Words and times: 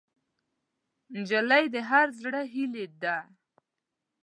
نجلۍ 1.17 1.65
د 1.73 1.75
هر 1.89 2.07
زړه 2.21 2.41
هیلې 2.53 2.85
ده. 3.01 3.17